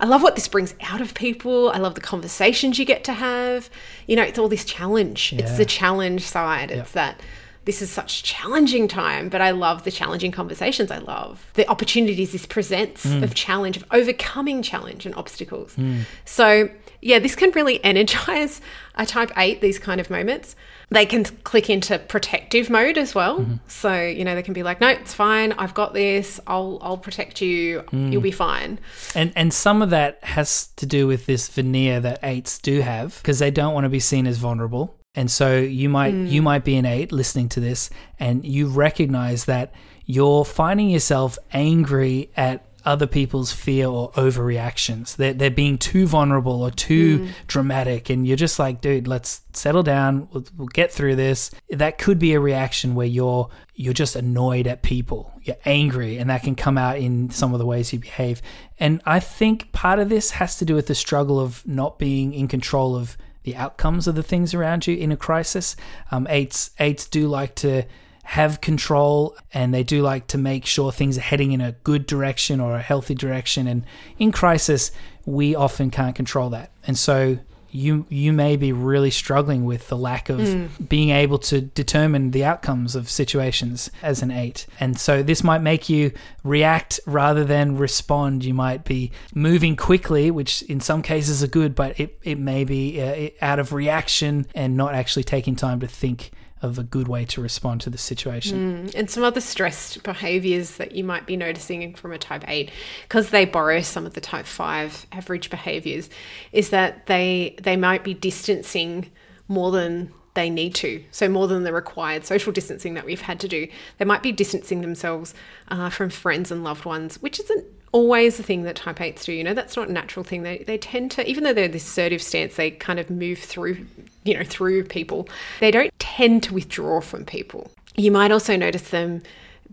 I 0.00 0.06
love 0.06 0.22
what 0.22 0.34
this 0.34 0.48
brings 0.48 0.74
out 0.80 1.00
of 1.00 1.14
people. 1.14 1.70
I 1.70 1.78
love 1.78 1.94
the 1.94 2.00
conversations 2.00 2.78
you 2.78 2.84
get 2.84 3.04
to 3.04 3.12
have. 3.12 3.68
You 4.06 4.16
know, 4.16 4.22
it's 4.22 4.38
all 4.38 4.48
this 4.48 4.64
challenge. 4.64 5.32
Yeah. 5.32 5.42
It's 5.42 5.56
the 5.56 5.64
challenge 5.64 6.22
side. 6.22 6.70
It's 6.70 6.92
that 6.92 7.20
this 7.68 7.82
is 7.82 7.90
such 7.90 8.22
challenging 8.22 8.88
time, 8.88 9.28
but 9.28 9.42
I 9.42 9.50
love 9.50 9.84
the 9.84 9.90
challenging 9.90 10.32
conversations. 10.32 10.90
I 10.90 10.98
love 10.98 11.50
the 11.52 11.68
opportunities 11.68 12.32
this 12.32 12.46
presents 12.46 13.04
mm. 13.04 13.22
of 13.22 13.34
challenge, 13.34 13.76
of 13.76 13.84
overcoming 13.90 14.62
challenge 14.62 15.04
and 15.04 15.14
obstacles. 15.16 15.76
Mm. 15.76 16.04
So, 16.24 16.70
yeah, 17.02 17.18
this 17.18 17.36
can 17.36 17.50
really 17.50 17.84
energize 17.92 18.62
a 18.98 19.06
type 19.06 19.30
eight, 19.36 19.60
these 19.60 19.78
kind 19.78 20.00
of 20.00 20.10
moments. 20.10 20.56
They 20.90 21.06
can 21.06 21.24
click 21.24 21.70
into 21.70 21.98
protective 21.98 22.68
mode 22.68 22.98
as 22.98 23.14
well. 23.14 23.40
Mm-hmm. 23.40 23.54
So, 23.68 24.02
you 24.02 24.24
know, 24.24 24.34
they 24.34 24.42
can 24.42 24.54
be 24.54 24.62
like, 24.62 24.80
no, 24.80 24.88
it's 24.88 25.14
fine. 25.14 25.52
I've 25.52 25.74
got 25.74 25.94
this. 25.94 26.40
I'll, 26.46 26.78
I'll 26.82 26.98
protect 26.98 27.40
you. 27.40 27.82
Mm. 27.92 28.12
You'll 28.12 28.22
be 28.22 28.30
fine. 28.30 28.78
And, 29.14 29.32
and 29.36 29.54
some 29.54 29.82
of 29.82 29.90
that 29.90 30.22
has 30.24 30.68
to 30.76 30.86
do 30.86 31.06
with 31.06 31.26
this 31.26 31.48
veneer 31.48 32.00
that 32.00 32.20
eights 32.22 32.58
do 32.58 32.80
have 32.80 33.16
because 33.18 33.38
they 33.38 33.50
don't 33.50 33.74
want 33.74 33.84
to 33.84 33.90
be 33.90 34.00
seen 34.00 34.26
as 34.26 34.38
vulnerable. 34.38 34.96
And 35.14 35.30
so 35.30 35.56
you 35.56 35.88
might 35.88 36.14
mm. 36.14 36.30
you 36.30 36.42
might 36.42 36.64
be 36.64 36.76
an 36.76 36.84
eight 36.84 37.10
listening 37.10 37.48
to 37.50 37.60
this 37.60 37.90
and 38.20 38.44
you 38.44 38.68
recognize 38.68 39.46
that 39.46 39.72
you're 40.04 40.44
finding 40.44 40.90
yourself 40.90 41.38
angry 41.52 42.30
at 42.36 42.67
other 42.88 43.06
people's 43.06 43.52
fear 43.52 43.86
or 43.86 44.10
overreactions. 44.12 45.16
They're, 45.16 45.34
they're 45.34 45.50
being 45.50 45.76
too 45.76 46.06
vulnerable 46.06 46.62
or 46.62 46.70
too 46.70 47.18
mm. 47.18 47.28
dramatic. 47.46 48.08
And 48.08 48.26
you're 48.26 48.38
just 48.38 48.58
like, 48.58 48.80
dude, 48.80 49.06
let's 49.06 49.42
settle 49.52 49.82
down. 49.82 50.26
We'll, 50.32 50.46
we'll, 50.56 50.68
get 50.68 50.90
through 50.90 51.16
this. 51.16 51.50
That 51.68 51.98
could 51.98 52.18
be 52.18 52.32
a 52.32 52.40
reaction 52.40 52.94
where 52.94 53.06
you're, 53.06 53.50
you're 53.74 53.92
just 53.92 54.16
annoyed 54.16 54.66
at 54.66 54.82
people. 54.82 55.30
You're 55.42 55.58
angry 55.66 56.16
and 56.16 56.30
that 56.30 56.42
can 56.42 56.54
come 56.54 56.78
out 56.78 56.96
in 56.96 57.28
some 57.28 57.52
of 57.52 57.58
the 57.58 57.66
ways 57.66 57.92
you 57.92 57.98
behave. 57.98 58.40
And 58.80 59.02
I 59.04 59.20
think 59.20 59.70
part 59.72 59.98
of 59.98 60.08
this 60.08 60.30
has 60.32 60.56
to 60.56 60.64
do 60.64 60.74
with 60.74 60.86
the 60.86 60.94
struggle 60.94 61.38
of 61.38 61.66
not 61.66 61.98
being 61.98 62.32
in 62.32 62.48
control 62.48 62.96
of 62.96 63.18
the 63.42 63.54
outcomes 63.54 64.08
of 64.08 64.14
the 64.14 64.22
things 64.22 64.54
around 64.54 64.86
you 64.86 64.96
in 64.96 65.12
a 65.12 65.16
crisis. 65.16 65.76
Um, 66.10 66.26
eights, 66.30 66.70
eights 66.78 67.06
do 67.06 67.28
like 67.28 67.54
to 67.56 67.84
have 68.28 68.60
control 68.60 69.34
and 69.54 69.72
they 69.72 69.82
do 69.82 70.02
like 70.02 70.26
to 70.26 70.36
make 70.36 70.66
sure 70.66 70.92
things 70.92 71.16
are 71.16 71.22
heading 71.22 71.52
in 71.52 71.62
a 71.62 71.72
good 71.82 72.04
direction 72.04 72.60
or 72.60 72.76
a 72.76 72.82
healthy 72.82 73.14
direction. 73.14 73.66
And 73.66 73.86
in 74.18 74.32
crisis, 74.32 74.90
we 75.24 75.54
often 75.54 75.90
can't 75.90 76.14
control 76.14 76.50
that. 76.50 76.70
And 76.86 76.98
so 76.98 77.38
you 77.70 78.04
you 78.10 78.34
may 78.34 78.56
be 78.56 78.70
really 78.70 79.10
struggling 79.10 79.64
with 79.64 79.88
the 79.88 79.96
lack 79.96 80.28
of 80.28 80.40
mm. 80.40 80.68
being 80.90 81.08
able 81.08 81.38
to 81.38 81.62
determine 81.62 82.32
the 82.32 82.44
outcomes 82.44 82.94
of 82.94 83.08
situations 83.08 83.90
as 84.02 84.22
an 84.22 84.30
8 84.30 84.66
and 84.80 84.98
so 84.98 85.22
this 85.22 85.44
might 85.44 85.60
make 85.60 85.90
you 85.90 86.10
react 86.42 86.98
rather 87.04 87.44
than 87.44 87.76
respond 87.76 88.42
you 88.42 88.54
might 88.54 88.84
be 88.84 89.12
moving 89.34 89.76
quickly 89.76 90.30
which 90.30 90.62
in 90.62 90.80
some 90.80 91.02
cases 91.02 91.42
are 91.42 91.46
good 91.46 91.74
but 91.74 92.00
it, 92.00 92.18
it 92.22 92.38
may 92.38 92.64
be 92.64 93.02
uh, 93.02 93.44
out 93.44 93.58
of 93.58 93.74
reaction 93.74 94.46
and 94.54 94.74
not 94.74 94.94
actually 94.94 95.24
taking 95.24 95.54
time 95.54 95.78
to 95.78 95.86
think 95.86 96.30
of 96.62 96.78
a 96.78 96.82
good 96.82 97.08
way 97.08 97.24
to 97.26 97.40
respond 97.40 97.80
to 97.82 97.90
the 97.90 97.98
situation. 97.98 98.88
Mm. 98.88 98.94
And 98.94 99.10
some 99.10 99.22
other 99.22 99.40
stressed 99.40 100.02
behaviors 100.02 100.76
that 100.76 100.92
you 100.92 101.04
might 101.04 101.26
be 101.26 101.36
noticing 101.36 101.94
from 101.94 102.12
a 102.12 102.18
type 102.18 102.44
8 102.46 102.70
because 103.02 103.30
they 103.30 103.44
borrow 103.44 103.80
some 103.80 104.06
of 104.06 104.14
the 104.14 104.20
type 104.20 104.46
5 104.46 105.06
average 105.12 105.50
behaviors 105.50 106.10
is 106.52 106.70
that 106.70 107.06
they 107.06 107.56
they 107.62 107.76
might 107.76 108.04
be 108.04 108.14
distancing 108.14 109.10
more 109.46 109.70
than 109.70 110.12
they 110.34 110.50
need 110.50 110.74
to. 110.76 111.02
So, 111.10 111.28
more 111.28 111.48
than 111.48 111.64
the 111.64 111.72
required 111.72 112.24
social 112.24 112.52
distancing 112.52 112.94
that 112.94 113.04
we've 113.04 113.22
had 113.22 113.40
to 113.40 113.48
do. 113.48 113.66
They 113.98 114.04
might 114.04 114.22
be 114.22 114.30
distancing 114.30 114.82
themselves 114.82 115.34
uh, 115.68 115.90
from 115.90 116.10
friends 116.10 116.52
and 116.52 116.62
loved 116.62 116.84
ones, 116.84 117.20
which 117.20 117.40
isn't 117.40 117.66
always 117.92 118.36
the 118.36 118.42
thing 118.42 118.62
that 118.62 118.76
type 118.76 118.98
8s 118.98 119.24
do. 119.24 119.32
You 119.32 119.44
know, 119.44 119.54
that's 119.54 119.76
not 119.76 119.88
a 119.88 119.92
natural 119.92 120.24
thing. 120.24 120.42
They, 120.42 120.58
they 120.58 120.78
tend 120.78 121.10
to, 121.12 121.28
even 121.28 121.44
though 121.44 121.52
they're 121.52 121.68
this 121.68 121.86
assertive 121.86 122.22
stance, 122.22 122.56
they 122.56 122.70
kind 122.70 122.98
of 122.98 123.10
move 123.10 123.38
through, 123.38 123.86
you 124.24 124.34
know, 124.34 124.44
through 124.44 124.84
people. 124.84 125.28
They 125.60 125.70
don't 125.70 125.92
tend 125.98 126.42
to 126.44 126.54
withdraw 126.54 127.00
from 127.00 127.24
people. 127.24 127.70
You 127.96 128.12
might 128.12 128.30
also 128.30 128.56
notice 128.56 128.90
them 128.90 129.22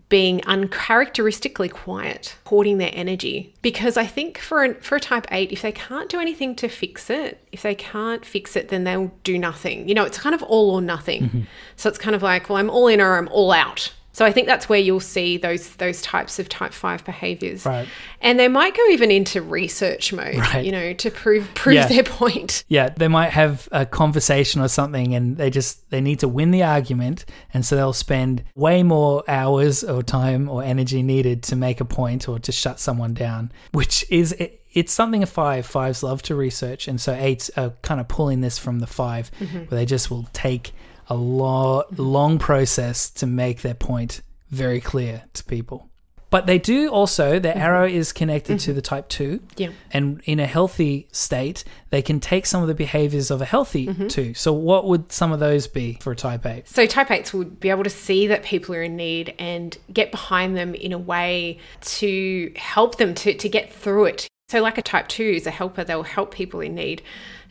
being 0.08 0.40
uncharacteristically 0.46 1.68
quiet, 1.68 2.36
hoarding 2.46 2.78
their 2.78 2.92
energy. 2.92 3.52
Because 3.60 3.96
I 3.96 4.06
think 4.06 4.38
for 4.38 4.64
a, 4.64 4.74
for 4.74 4.96
a 4.96 5.00
type 5.00 5.26
8, 5.30 5.50
if 5.50 5.62
they 5.62 5.72
can't 5.72 6.08
do 6.08 6.20
anything 6.20 6.54
to 6.56 6.68
fix 6.68 7.10
it, 7.10 7.44
if 7.50 7.62
they 7.62 7.74
can't 7.74 8.24
fix 8.24 8.54
it, 8.54 8.68
then 8.68 8.84
they'll 8.84 9.12
do 9.24 9.36
nothing. 9.36 9.88
You 9.88 9.94
know, 9.94 10.04
it's 10.04 10.18
kind 10.18 10.34
of 10.34 10.42
all 10.44 10.70
or 10.70 10.80
nothing. 10.80 11.22
Mm-hmm. 11.24 11.40
So 11.74 11.88
it's 11.88 11.98
kind 11.98 12.14
of 12.14 12.22
like, 12.22 12.48
well, 12.48 12.58
I'm 12.58 12.70
all 12.70 12.86
in 12.86 13.00
or 13.00 13.16
I'm 13.16 13.28
all 13.28 13.50
out. 13.52 13.92
So 14.16 14.24
I 14.24 14.32
think 14.32 14.46
that's 14.46 14.66
where 14.66 14.78
you'll 14.78 14.98
see 14.98 15.36
those 15.36 15.76
those 15.76 16.00
types 16.00 16.38
of 16.38 16.48
type 16.48 16.72
five 16.72 17.04
behaviors. 17.04 17.66
Right. 17.66 17.86
And 18.22 18.40
they 18.40 18.48
might 18.48 18.74
go 18.74 18.82
even 18.88 19.10
into 19.10 19.42
research 19.42 20.10
mode, 20.10 20.38
right. 20.38 20.64
you 20.64 20.72
know, 20.72 20.94
to 20.94 21.10
prove 21.10 21.52
prove 21.52 21.74
yeah. 21.74 21.86
their 21.86 22.02
point. 22.02 22.64
Yeah, 22.66 22.88
they 22.88 23.08
might 23.08 23.28
have 23.28 23.68
a 23.72 23.84
conversation 23.84 24.62
or 24.62 24.68
something 24.68 25.14
and 25.14 25.36
they 25.36 25.50
just 25.50 25.90
they 25.90 26.00
need 26.00 26.20
to 26.20 26.28
win 26.28 26.50
the 26.50 26.62
argument 26.62 27.26
and 27.52 27.62
so 27.62 27.76
they'll 27.76 27.92
spend 27.92 28.42
way 28.54 28.82
more 28.82 29.22
hours 29.28 29.84
or 29.84 30.02
time 30.02 30.48
or 30.48 30.62
energy 30.62 31.02
needed 31.02 31.42
to 31.42 31.56
make 31.56 31.82
a 31.82 31.84
point 31.84 32.26
or 32.26 32.38
to 32.38 32.52
shut 32.52 32.80
someone 32.80 33.12
down, 33.12 33.52
which 33.72 34.02
is 34.10 34.32
it, 34.32 34.62
it's 34.72 34.94
something 34.94 35.22
a 35.22 35.26
five 35.26 35.66
fives 35.66 36.02
love 36.02 36.22
to 36.22 36.34
research, 36.34 36.88
and 36.88 36.98
so 36.98 37.12
eights 37.12 37.50
are 37.58 37.74
kind 37.82 38.00
of 38.00 38.08
pulling 38.08 38.40
this 38.40 38.56
from 38.56 38.78
the 38.78 38.86
5 38.86 39.30
mm-hmm. 39.30 39.58
where 39.58 39.66
they 39.78 39.84
just 39.84 40.10
will 40.10 40.26
take 40.32 40.72
a 41.08 41.14
long, 41.14 41.84
long 41.96 42.38
process 42.38 43.10
to 43.10 43.26
make 43.26 43.62
their 43.62 43.74
point 43.74 44.22
very 44.50 44.80
clear 44.80 45.24
to 45.34 45.44
people. 45.44 45.88
But 46.28 46.46
they 46.46 46.58
do 46.58 46.88
also, 46.88 47.38
their 47.38 47.52
mm-hmm. 47.52 47.62
arrow 47.62 47.86
is 47.86 48.12
connected 48.12 48.58
mm-hmm. 48.58 48.64
to 48.64 48.72
the 48.72 48.82
type 48.82 49.08
2. 49.08 49.40
Yeah. 49.56 49.68
And 49.92 50.20
in 50.24 50.40
a 50.40 50.46
healthy 50.46 51.08
state, 51.12 51.62
they 51.90 52.02
can 52.02 52.18
take 52.18 52.46
some 52.46 52.62
of 52.62 52.68
the 52.68 52.74
behaviors 52.74 53.30
of 53.30 53.40
a 53.40 53.44
healthy 53.44 53.86
mm-hmm. 53.86 54.08
2. 54.08 54.34
So, 54.34 54.52
what 54.52 54.86
would 54.86 55.12
some 55.12 55.30
of 55.30 55.38
those 55.38 55.68
be 55.68 55.98
for 56.00 56.12
a 56.12 56.16
type 56.16 56.44
8? 56.44 56.68
So, 56.68 56.84
type 56.84 57.08
8s 57.08 57.32
would 57.32 57.60
be 57.60 57.70
able 57.70 57.84
to 57.84 57.90
see 57.90 58.26
that 58.26 58.42
people 58.42 58.74
are 58.74 58.82
in 58.82 58.96
need 58.96 59.34
and 59.38 59.78
get 59.92 60.10
behind 60.10 60.56
them 60.56 60.74
in 60.74 60.92
a 60.92 60.98
way 60.98 61.58
to 61.82 62.52
help 62.56 62.96
them 62.96 63.14
to, 63.14 63.32
to 63.32 63.48
get 63.48 63.72
through 63.72 64.06
it. 64.06 64.28
So, 64.48 64.60
like 64.60 64.78
a 64.78 64.82
type 64.82 65.06
2 65.08 65.22
is 65.22 65.46
a 65.46 65.50
helper, 65.52 65.84
they'll 65.84 66.02
help 66.02 66.34
people 66.34 66.60
in 66.60 66.74
need 66.74 67.02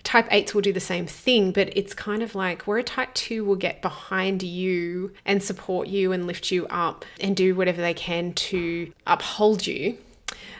type 0.06 0.30
8s 0.30 0.54
will 0.54 0.62
do 0.62 0.72
the 0.72 0.80
same 0.80 1.08
thing, 1.08 1.52
but 1.52 1.76
it's 1.76 1.94
kind 1.94 2.24
of 2.24 2.36
like 2.36 2.64
where 2.64 2.78
a 2.78 2.84
type 2.84 3.14
2 3.16 3.44
will 3.44 3.56
get 3.56 3.82
behind 3.82 4.44
you 4.44 5.12
and 5.26 5.44
support 5.44 5.88
you 5.88 6.12
and 6.12 6.26
lift 6.26 6.52
you 6.52 6.66
up 6.68 7.04
and 7.20 7.36
do 7.36 7.56
whatever 7.56 7.82
they 7.82 7.94
can 7.94 8.32
to 8.34 8.94
uphold 9.06 9.68
you. 9.68 9.98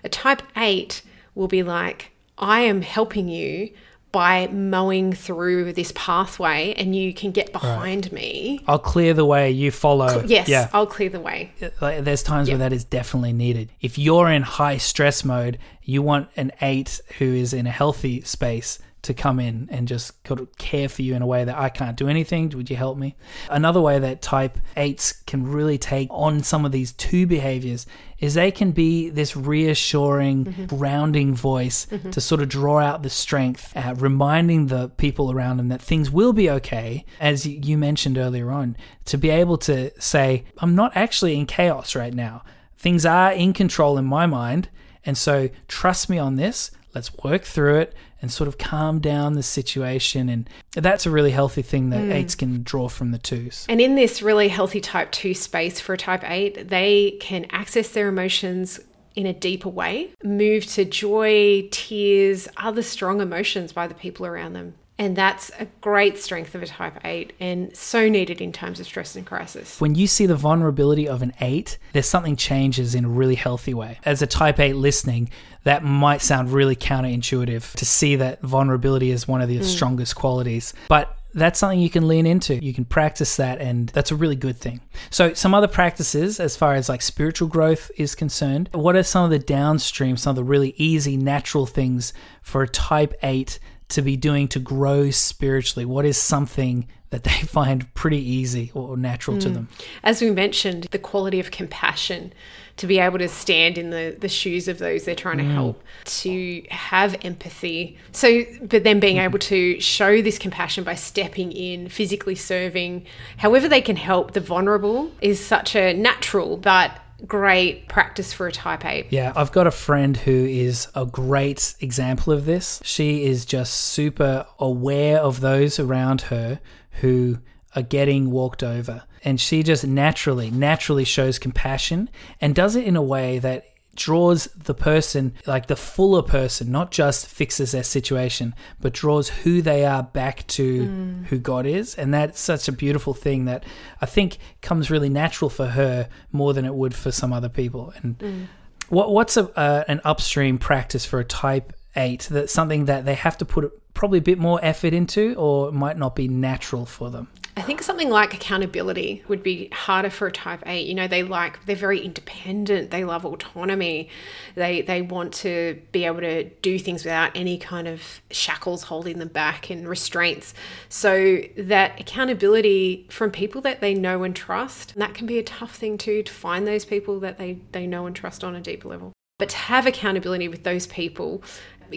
A 0.04 0.10
type 0.10 0.42
8 0.58 1.02
will 1.36 1.48
be 1.48 1.64
like, 1.64 2.12
I 2.38 2.62
am 2.62 2.82
helping 2.82 3.30
you 3.30 3.72
by 4.12 4.48
mowing 4.48 5.12
through 5.12 5.74
this 5.74 5.92
pathway 5.94 6.74
and 6.78 6.96
you 6.96 7.14
can 7.14 7.32
get 7.32 7.52
behind 7.52 8.06
right. 8.06 8.14
me. 8.14 8.64
I'll 8.66 8.80
clear 8.80 9.14
the 9.14 9.26
way, 9.26 9.52
you 9.52 9.72
follow. 9.72 10.24
yes, 10.26 10.48
yeah. 10.48 10.70
I'll 10.72 10.88
clear 10.88 11.10
the 11.10 11.20
way. 11.20 11.52
There's 11.60 12.24
times 12.24 12.48
yep. 12.48 12.54
where 12.54 12.70
that 12.70 12.74
is 12.74 12.86
definitely 12.86 13.34
needed. 13.34 13.72
If 13.82 13.98
you're 13.98 14.30
in 14.30 14.44
high 14.44 14.78
stress 14.78 15.26
mode, 15.26 15.60
you 15.84 16.02
want 16.02 16.30
an 16.38 16.52
8 16.62 17.02
who 17.20 17.26
is 17.26 17.54
in 17.54 17.68
a 17.68 17.72
healthy 17.72 18.22
space 18.22 18.80
to 19.06 19.14
come 19.14 19.40
in 19.40 19.68
and 19.72 19.88
just 19.88 20.14
care 20.58 20.90
for 20.90 21.04
you 21.04 21.14
in 21.14 21.22
a 21.22 21.28
way 21.28 21.44
that 21.44 21.58
I 21.58 21.70
can't 21.70 21.96
do 21.96 22.08
anything. 22.08 22.50
Would 22.50 22.72
you 22.72 22.76
help 22.76 22.98
me? 22.98 23.16
Another 23.50 23.80
way 23.80 24.00
that 24.00 24.24
type 24.24 24.58
8s 24.76 25.26
can 25.28 25.46
really 25.46 25.78
take 25.78 26.08
on 26.10 26.42
some 26.42 26.66
of 26.66 26.72
these 26.72 26.92
two 26.92 27.28
behaviors 27.28 27.86
is 28.18 28.34
they 28.34 28.50
can 28.50 28.72
be 28.72 29.10
this 29.10 29.38
reassuring, 29.38 30.46
mm-hmm. 30.46 30.66
grounding 30.66 31.36
voice 31.36 31.86
mm-hmm. 31.86 32.10
to 32.10 32.20
sort 32.20 32.42
of 32.42 32.50
draw 32.50 32.80
out 32.80 33.04
the 33.04 33.10
strength, 33.10 33.72
uh, 33.76 33.94
reminding 33.98 34.68
the 34.68 34.90
people 34.90 35.32
around 35.32 35.58
them 35.58 35.68
that 35.68 35.82
things 35.82 36.10
will 36.10 36.34
be 36.34 36.50
okay. 36.50 37.06
As 37.20 37.46
you 37.46 37.78
mentioned 37.78 38.18
earlier 38.18 38.50
on, 38.50 38.76
to 39.06 39.18
be 39.18 39.30
able 39.30 39.58
to 39.60 39.92
say, 40.02 40.46
I'm 40.58 40.74
not 40.74 40.96
actually 40.96 41.38
in 41.38 41.46
chaos 41.46 41.96
right 41.96 42.14
now. 42.14 42.44
Things 42.76 43.06
are 43.06 43.32
in 43.32 43.54
control 43.54 44.00
in 44.00 44.06
my 44.06 44.26
mind. 44.26 44.70
And 45.06 45.16
so 45.16 45.50
trust 45.68 46.10
me 46.10 46.18
on 46.18 46.38
this. 46.38 46.72
Let's 46.96 47.14
work 47.18 47.44
through 47.44 47.76
it 47.80 47.94
and 48.26 48.32
sort 48.32 48.48
of 48.48 48.58
calm 48.58 49.00
down 49.00 49.34
the 49.34 49.44
situation. 49.44 50.30
And 50.30 50.50
that's 50.74 51.06
a 51.06 51.12
really 51.12 51.30
healthy 51.30 51.62
thing 51.62 51.92
that 51.92 52.02
mm. 52.02 52.12
eights 52.12 52.34
can 52.34 52.64
draw 52.64 52.90
from 52.90 53.12
the 53.12 53.20
twos. 53.20 53.68
And 53.70 53.80
in 53.80 53.94
this 53.94 54.24
really 54.24 54.48
healthy 54.48 54.82
type 54.82 55.12
two 55.12 55.36
space 55.36 55.80
for 55.80 55.94
a 55.94 55.98
type 55.98 56.24
eight, 56.28 56.70
they 56.70 57.20
can 57.22 57.46
access 57.52 57.90
their 57.90 58.08
emotions 58.08 58.80
in 59.16 59.28
a 59.28 59.34
deeper 59.34 59.70
way, 59.70 60.10
move 60.24 60.66
to 60.66 60.86
joy, 60.86 61.70
tears, 61.72 62.48
other 62.58 62.82
strong 62.82 63.22
emotions 63.22 63.72
by 63.72 63.86
the 63.86 63.94
people 63.94 64.26
around 64.26 64.54
them. 64.54 64.74
And 64.98 65.16
that's 65.16 65.52
a 65.60 65.66
great 65.82 66.18
strength 66.18 66.56
of 66.56 66.64
a 66.64 66.68
type 66.68 67.00
8 67.04 67.34
and 67.40 67.76
so 67.76 68.08
needed 68.08 68.40
in 68.40 68.54
times 68.54 68.80
of 68.80 68.86
stress 68.86 69.16
and 69.16 69.26
crisis. 69.26 69.82
When 69.82 69.96
you 69.96 70.08
see 70.08 70.26
the 70.26 70.36
vulnerability 70.36 71.08
of 71.08 71.22
an 71.22 71.34
8, 71.42 71.78
there's 71.92 72.08
something 72.08 72.38
changes 72.38 72.96
in 72.96 73.04
a 73.04 73.10
really 73.10 73.36
healthy 73.36 73.74
way. 73.74 74.00
As 74.06 74.22
a 74.22 74.28
type 74.28 74.60
8 74.60 74.74
listening, 74.74 75.30
that 75.64 75.84
might 75.84 76.22
sound 76.22 76.54
really 76.54 76.76
counterintuitive 76.76 77.74
to 77.74 77.86
see 77.86 78.16
that 78.16 78.42
vulnerability 78.42 79.12
is 79.12 79.28
one 79.28 79.42
of 79.42 79.50
the 79.50 79.60
mm. 79.60 79.64
strongest 79.64 80.16
qualities. 80.16 80.74
But 80.88 81.18
that's 81.34 81.60
something 81.60 81.82
you 81.82 81.90
can 81.90 82.08
lean 82.08 82.26
into. 82.26 82.64
You 82.64 82.74
can 82.74 82.86
practice 82.86 83.36
that, 83.36 83.60
and 83.60 83.90
that's 83.90 84.12
a 84.12 84.16
really 84.16 84.38
good 84.38 84.56
thing. 84.56 84.80
So, 85.10 85.34
some 85.34 85.54
other 85.54 85.68
practices 85.68 86.40
as 86.40 86.56
far 86.56 86.76
as 86.76 86.88
like 86.88 87.02
spiritual 87.02 87.50
growth 87.50 87.92
is 87.98 88.16
concerned, 88.16 88.70
what 88.72 88.96
are 88.96 89.04
some 89.04 89.26
of 89.26 89.32
the 89.32 89.40
downstream, 89.40 90.16
some 90.16 90.32
of 90.32 90.36
the 90.38 90.46
really 90.46 90.74
easy, 90.78 91.18
natural 91.18 91.66
things 91.66 92.14
for 92.42 92.64
a 92.64 92.68
type 92.68 93.14
8 93.22 93.60
to 93.96 94.02
be 94.02 94.16
doing 94.16 94.48
to 94.50 94.60
grow 94.60 95.10
spiritually? 95.10 95.86
What 95.86 96.06
is 96.06 96.18
something 96.18 96.88
that 97.10 97.24
they 97.24 97.32
find 97.46 97.94
pretty 97.94 98.20
easy 98.20 98.72
or 98.74 98.96
natural 98.96 99.38
mm. 99.38 99.42
to 99.42 99.50
them? 99.50 99.70
As 100.04 100.22
we 100.22 100.32
mentioned, 100.32 100.88
the 100.92 101.00
quality 101.00 101.40
of 101.40 101.52
compassion 101.52 102.34
to 102.78 102.88
be 102.88 103.00
able 103.00 103.18
to 103.18 103.30
stand 103.30 103.78
in 103.78 103.90
the, 103.90 104.18
the 104.20 104.28
shoes 104.28 104.68
of 104.68 104.80
those 104.80 105.06
they're 105.06 105.16
trying 105.16 105.38
to 105.38 105.46
mm. 105.46 105.54
help, 105.54 105.82
to 106.04 106.62
have 106.70 107.16
empathy. 107.24 107.98
So, 108.12 108.44
but 108.62 108.84
then 108.84 109.00
being 109.00 109.18
able 109.18 109.40
to 109.40 109.80
show 109.80 110.22
this 110.22 110.38
compassion 110.38 110.84
by 110.84 110.96
stepping 110.96 111.54
in, 111.54 111.88
physically 111.88 112.36
serving, 112.36 113.06
however 113.38 113.70
they 113.70 113.82
can 113.82 113.96
help 113.96 114.34
the 114.34 114.42
vulnerable 114.42 115.12
is 115.22 115.44
such 115.44 115.76
a 115.76 115.94
natural 115.94 116.58
but 116.58 117.00
great 117.26 117.88
practice 117.88 118.34
for 118.34 118.48
a 118.48 118.52
type 118.52 118.86
8. 118.86 119.08
Yeah, 119.10 119.34
I've 119.36 119.52
got 119.52 119.68
a 119.68 119.72
friend 119.72 120.18
who 120.18 120.32
is 120.32 120.88
a 120.96 121.06
great 121.06 121.76
example 121.80 122.34
of 122.34 122.46
this. 122.46 122.82
She 122.84 123.26
is 123.26 123.46
just 123.46 123.74
super 123.74 124.46
aware 124.60 125.20
of 125.20 125.40
those 125.42 125.80
around 125.80 126.22
her 126.24 126.60
who 127.02 127.40
are 127.76 127.82
getting 127.82 128.32
walked 128.32 128.64
over. 128.64 129.04
And 129.24 129.40
she 129.40 129.64
just 129.64 129.86
naturally, 129.86 130.52
naturally 130.52 131.04
shows 131.04 131.40
compassion 131.40 132.10
and 132.40 132.54
does 132.54 132.76
it 132.76 132.86
in 132.86 132.96
a 132.96 133.02
way 133.02 133.40
that 133.40 133.66
draws 133.96 134.46
the 134.56 134.74
person, 134.74 135.34
like 135.46 135.68
the 135.68 135.76
fuller 135.76 136.22
person, 136.22 136.72
not 136.72 136.92
just 136.92 137.28
fixes 137.28 137.72
their 137.72 137.84
situation, 137.84 138.54
but 138.80 138.94
draws 138.94 139.30
who 139.30 139.62
they 139.62 139.86
are 139.86 140.04
back 140.04 140.46
to 140.48 140.88
mm. 140.88 141.26
who 141.28 141.40
God 141.40 141.66
is. 141.66 141.96
And 141.96 142.14
that's 142.14 142.40
such 142.40 142.68
a 142.68 142.72
beautiful 142.72 143.14
thing 143.14 143.46
that 143.46 143.64
I 144.02 144.06
think 144.06 144.38
comes 144.62 144.92
really 144.92 145.10
natural 145.10 145.50
for 145.50 145.68
her 145.68 146.10
more 146.32 146.54
than 146.54 146.66
it 146.66 146.76
would 146.76 146.94
for 146.94 147.12
some 147.12 147.34
other 147.34 147.50
people. 147.50 147.94
And 148.02 148.18
mm. 148.18 148.48
what, 148.90 149.12
what's 149.12 149.38
a, 149.38 149.50
uh, 149.58 149.84
an 149.88 150.02
upstream 150.04 150.58
practice 150.58 151.06
for 151.06 151.20
a 151.20 151.26
type 151.26 151.74
eight? 151.96 152.28
That's 152.30 152.54
something 152.54 152.86
that 152.86 153.06
they 153.06 153.16
have 153.16 153.38
to 153.38 153.46
put 153.46 153.72
probably 153.94 154.20
a 154.20 154.22
bit 154.22 154.38
more 154.38 154.60
effort 154.62 154.94
into 154.94 155.34
or 155.36 155.72
might 155.72 155.98
not 155.98 156.16
be 156.16 156.28
natural 156.28 156.86
for 156.86 157.10
them. 157.10 157.30
I 157.58 157.62
think 157.62 157.82
something 157.82 158.10
like 158.10 158.34
accountability 158.34 159.24
would 159.30 159.42
be 159.42 159.70
harder 159.72 160.10
for 160.10 160.28
a 160.28 160.32
type 160.32 160.62
8. 160.66 160.86
You 160.86 160.94
know, 160.94 161.08
they 161.08 161.24
like 161.24 161.66
they're 161.66 161.76
very 161.76 162.02
independent, 162.02 162.92
they 162.92 163.06
love 163.06 163.24
autonomy. 163.24 164.10
They 164.56 164.82
they 164.82 165.02
want 165.02 165.34
to 165.36 165.82
be 165.94 166.04
able 166.04 166.20
to 166.20 166.50
do 166.62 166.78
things 166.78 167.06
without 167.06 167.32
any 167.34 167.58
kind 167.58 167.88
of 167.88 168.20
shackles 168.30 168.84
holding 168.84 169.20
them 169.20 169.30
back 169.30 169.70
and 169.70 169.88
restraints. 169.88 170.54
So 170.90 171.44
that 171.56 171.98
accountability 171.98 173.08
from 173.10 173.32
people 173.32 173.62
that 173.62 173.80
they 173.80 173.94
know 173.94 174.24
and 174.24 174.36
trust, 174.36 174.94
that 174.96 175.14
can 175.14 175.26
be 175.26 175.40
a 175.40 175.44
tough 175.44 175.76
thing 175.76 175.98
too 175.98 176.24
to 176.24 176.34
find 176.34 176.68
those 176.68 176.84
people 176.84 177.22
that 177.22 177.38
they 177.38 177.60
they 177.72 177.88
know 177.88 178.06
and 178.06 178.16
trust 178.16 178.44
on 178.44 178.54
a 178.54 178.62
deeper 178.62 178.90
level. 178.90 179.14
But 179.38 179.50
to 179.50 179.58
have 179.58 179.86
accountability 179.86 180.48
with 180.48 180.64
those 180.64 180.88
people 180.88 181.44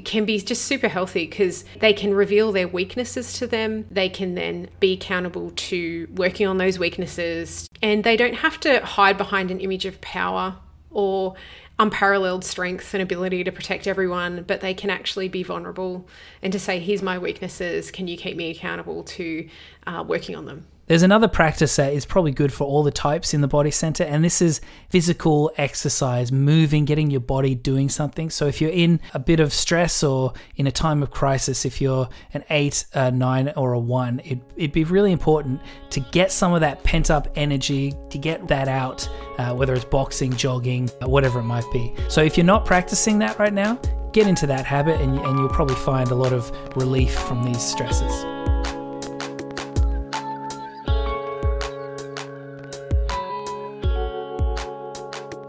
can 0.05 0.25
be 0.25 0.39
just 0.41 0.65
super 0.65 0.89
healthy 0.89 1.27
because 1.27 1.65
they 1.79 1.93
can 1.93 2.13
reveal 2.13 2.53
their 2.53 2.69
weaknesses 2.69 3.33
to 3.35 3.47
them. 3.47 3.87
They 3.91 4.09
can 4.09 4.35
then 4.35 4.69
be 4.81 4.95
accountable 4.95 5.53
to 5.53 6.09
working 6.15 6.47
on 6.47 6.59
those 6.59 6.79
weaknesses. 6.79 7.69
And 7.81 8.05
they 8.05 8.17
don't 8.17 8.35
have 8.35 8.59
to 8.61 8.85
hide 8.85 9.17
behind 9.17 9.51
an 9.51 9.61
image 9.61 9.87
of 9.87 10.01
power 10.01 10.57
or 10.91 11.37
unparalleled 11.79 12.45
strength 12.45 12.93
and 12.93 13.03
ability 13.03 13.45
to 13.45 13.53
protect 13.53 13.87
everyone, 13.87 14.43
but 14.43 14.61
they 14.61 14.75
can 14.75 14.91
actually 14.91 15.29
be 15.29 15.45
vulnerable 15.45 16.09
and 16.43 16.53
to 16.53 16.59
say, 16.59 16.81
here's 16.81 17.03
my 17.03 17.19
weaknesses. 17.19 17.93
Can 17.93 18.09
you 18.09 18.17
keep 18.17 18.37
me 18.37 18.51
accountable 18.51 19.05
to 19.05 19.49
uh, 19.87 20.05
working 20.07 20.35
on 20.35 20.47
them? 20.47 20.67
There's 20.89 21.03
another 21.03 21.29
practice 21.29 21.77
that 21.77 21.93
is 21.93 22.07
probably 22.07 22.33
good 22.33 22.51
for 22.51 22.65
all 22.65 22.83
the 22.83 22.91
types 22.91 23.35
in 23.35 23.43
the 23.43 23.47
body 23.47 23.71
center, 23.71 24.05
and 24.05 24.25
this 24.25 24.41
is 24.41 24.63
physical 24.89 25.53
exercise, 25.59 26.33
moving, 26.33 26.87
getting 26.87 27.11
your 27.11 27.21
body 27.21 27.55
doing 27.55 27.91
something. 27.91 28.31
So, 28.31 28.47
if 28.47 28.63
you're 28.63 28.71
in 28.71 28.99
a 29.13 29.19
bit 29.19 29.39
of 29.39 29.53
stress 29.53 30.03
or 30.03 30.33
in 30.57 30.67
a 30.67 30.73
time 30.73 31.03
of 31.03 31.11
crisis, 31.11 31.67
if 31.67 31.83
you're 31.83 32.09
an 32.33 32.43
eight, 32.49 32.87
a 32.95 33.11
nine, 33.11 33.53
or 33.55 33.75
a 33.75 33.79
one, 33.79 34.23
it, 34.25 34.39
would 34.57 34.73
be 34.73 34.85
really 34.85 35.13
important 35.13 35.61
to 35.91 36.01
get 36.01 36.33
some 36.33 36.55
of 36.55 36.63
that 36.63 36.83
pent 36.85 37.11
up 37.11 37.29
energy, 37.35 37.93
to 38.09 38.17
get 38.17 38.49
that 38.49 38.67
out, 38.67 39.07
uh, 39.37 39.55
whether 39.55 39.75
it's 39.75 39.85
boxing, 39.85 40.33
jogging, 40.33 40.89
uh, 41.03 41.07
whatever 41.07 41.41
it 41.41 41.45
might 41.45 41.71
be. 41.71 41.95
So, 42.09 42.23
if 42.23 42.39
you're 42.39 42.47
not 42.47 42.65
practicing 42.65 43.19
that 43.19 43.39
right 43.39 43.53
now, 43.53 43.75
get 44.15 44.27
into 44.27 44.47
that 44.47 44.65
habit, 44.65 45.03
and, 45.03 45.19
and 45.19 45.39
you'll 45.39 45.51
probably 45.51 45.77
find 45.77 46.11
a 46.11 46.15
lot 46.15 46.33
of 46.33 46.51
relief 46.79 47.13
from 47.13 47.45
these 47.45 47.61
stresses. 47.61 48.25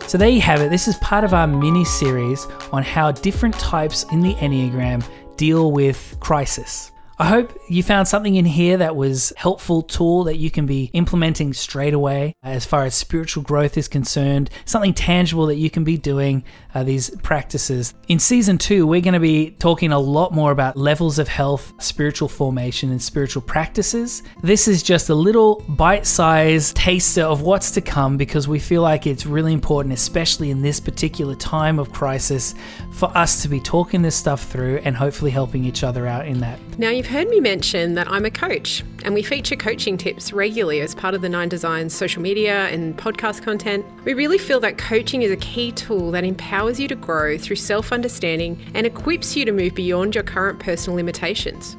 So 0.09 0.17
there 0.17 0.27
you 0.27 0.41
have 0.41 0.59
it. 0.59 0.71
This 0.71 0.87
is 0.87 0.97
part 0.97 1.23
of 1.23 1.35
our 1.35 1.45
mini 1.45 1.85
series 1.85 2.47
on 2.71 2.81
how 2.81 3.11
different 3.11 3.53
types 3.59 4.05
in 4.11 4.21
the 4.21 4.33
Enneagram 4.33 5.07
deal 5.37 5.71
with 5.71 6.17
crisis. 6.19 6.91
I 7.21 7.25
hope 7.25 7.59
you 7.67 7.83
found 7.83 8.07
something 8.07 8.35
in 8.35 8.45
here 8.45 8.77
that 8.77 8.95
was 8.95 9.33
helpful 9.35 9.81
tool 9.81 10.23
that 10.23 10.37
you 10.37 10.49
can 10.49 10.65
be 10.65 10.89
implementing 10.93 11.51
straight 11.51 11.93
away 11.93 12.33
as 12.43 12.63
far 12.63 12.85
as 12.85 12.95
spiritual 12.95 13.43
growth 13.43 13.77
is 13.77 13.89
concerned, 13.89 14.49
something 14.63 14.93
tangible 14.93 15.45
that 15.47 15.57
you 15.57 15.69
can 15.69 15.83
be 15.83 15.97
doing 15.97 16.45
uh, 16.73 16.83
these 16.83 17.09
practices. 17.17 17.93
In 18.07 18.19
season 18.19 18.57
2, 18.57 18.87
we're 18.87 19.01
going 19.01 19.15
to 19.15 19.19
be 19.19 19.51
talking 19.51 19.91
a 19.91 19.99
lot 19.99 20.31
more 20.31 20.51
about 20.51 20.77
levels 20.77 21.19
of 21.19 21.27
health, 21.27 21.73
spiritual 21.83 22.29
formation 22.29 22.89
and 22.89 23.01
spiritual 23.01 23.41
practices. 23.41 24.23
This 24.41 24.69
is 24.69 24.81
just 24.81 25.09
a 25.09 25.15
little 25.15 25.55
bite-sized 25.67 26.77
taster 26.77 27.23
of 27.23 27.41
what's 27.41 27.71
to 27.71 27.81
come 27.81 28.15
because 28.15 28.47
we 28.47 28.59
feel 28.59 28.81
like 28.81 29.05
it's 29.05 29.25
really 29.25 29.51
important 29.51 29.93
especially 29.93 30.51
in 30.51 30.61
this 30.61 30.79
particular 30.79 31.35
time 31.35 31.79
of 31.79 31.91
crisis 31.91 32.55
for 32.93 33.09
us 33.17 33.41
to 33.41 33.49
be 33.49 33.59
talking 33.59 34.01
this 34.01 34.15
stuff 34.15 34.45
through 34.45 34.77
and 34.85 34.95
hopefully 34.95 35.31
helping 35.31 35.65
each 35.65 35.83
other 35.83 36.07
out 36.07 36.25
in 36.25 36.39
that. 36.39 36.57
Now 36.77 36.91
you've 36.91 37.08
heard 37.09 37.27
me 37.27 37.39
mention 37.39 37.95
that 37.95 38.07
I'm 38.07 38.23
a 38.23 38.29
coach, 38.29 38.83
and 39.03 39.15
we 39.15 39.23
feature 39.23 39.55
coaching 39.55 39.97
tips 39.97 40.31
regularly 40.31 40.79
as 40.79 40.93
part 40.93 41.15
of 41.15 41.21
the 41.21 41.27
Nine 41.27 41.49
Designs 41.49 41.91
social 41.91 42.21
media 42.21 42.67
and 42.67 42.95
podcast 42.99 43.41
content. 43.41 43.83
We 44.05 44.13
really 44.13 44.37
feel 44.37 44.59
that 44.59 44.77
coaching 44.77 45.23
is 45.23 45.31
a 45.31 45.37
key 45.37 45.71
tool 45.71 46.11
that 46.11 46.23
empowers 46.23 46.79
you 46.79 46.87
to 46.87 46.93
grow 46.93 47.35
through 47.35 47.55
self 47.55 47.91
understanding 47.91 48.63
and 48.75 48.85
equips 48.85 49.35
you 49.35 49.43
to 49.45 49.51
move 49.51 49.73
beyond 49.73 50.13
your 50.13 50.23
current 50.23 50.59
personal 50.59 50.97
limitations. 50.97 51.75